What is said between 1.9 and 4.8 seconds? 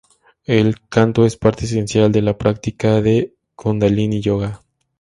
de la práctica de Kundalini Yoga.